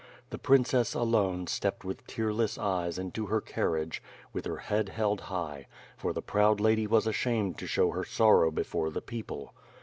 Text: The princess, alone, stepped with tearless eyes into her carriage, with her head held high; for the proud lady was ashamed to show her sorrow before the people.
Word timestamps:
The 0.31 0.39
princess, 0.39 0.95
alone, 0.95 1.45
stepped 1.45 1.85
with 1.85 2.07
tearless 2.07 2.57
eyes 2.57 2.97
into 2.97 3.27
her 3.27 3.39
carriage, 3.39 4.01
with 4.33 4.45
her 4.47 4.57
head 4.57 4.89
held 4.89 5.21
high; 5.29 5.67
for 5.95 6.11
the 6.11 6.23
proud 6.23 6.59
lady 6.59 6.87
was 6.87 7.05
ashamed 7.05 7.59
to 7.59 7.67
show 7.67 7.91
her 7.91 8.03
sorrow 8.03 8.49
before 8.49 8.89
the 8.89 8.99
people. 9.03 9.53